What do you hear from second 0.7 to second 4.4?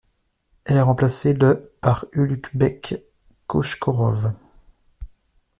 est remplacé le par Ulukbek Kochkorov.